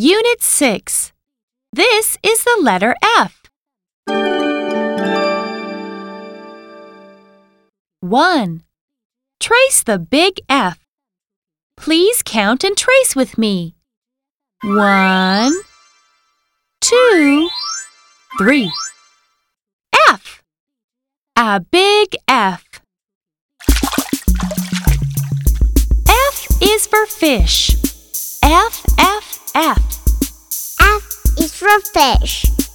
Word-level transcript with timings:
Unit 0.00 0.40
6. 0.40 1.12
This 1.72 2.18
is 2.22 2.44
the 2.44 2.56
letter 2.62 2.94
F. 3.18 3.42
1. 7.98 8.62
Trace 9.40 9.82
the 9.82 9.98
big 9.98 10.38
F. 10.48 10.78
Please 11.76 12.22
count 12.22 12.62
and 12.62 12.76
trace 12.76 13.16
with 13.16 13.36
me. 13.38 13.74
1, 14.62 15.52
2, 16.80 17.48
3. 18.38 18.72
F. 20.10 20.44
A 21.34 21.58
big 21.58 22.14
F. 22.28 22.64
F 26.06 26.46
is 26.62 26.86
for 26.86 27.04
fish. 27.06 27.87
F, 31.70 32.67